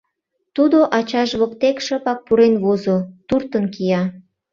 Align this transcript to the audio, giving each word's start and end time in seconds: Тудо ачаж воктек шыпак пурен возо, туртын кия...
Тудо 0.55 0.77
ачаж 0.97 1.29
воктек 1.39 1.77
шыпак 1.85 2.19
пурен 2.25 2.53
возо, 2.63 2.97
туртын 3.27 3.65
кия... 3.73 4.03